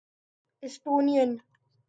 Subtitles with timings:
[0.63, 1.29] Estonian